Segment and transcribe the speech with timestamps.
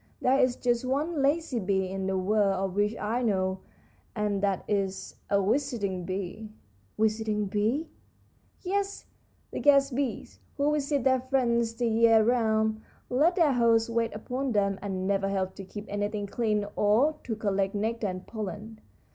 [0.19, 3.59] There is just one lazy bee in the world of which I know,
[4.15, 6.49] and that is a visiting bee."
[6.97, 7.85] "Visiting bees?"
[8.63, 9.05] "Yes,
[9.51, 14.53] the guest bees, who visit their friends the year round, let their hosts wait upon
[14.53, 18.81] them, and never help to keep anything clean or to collect nectar and pollen.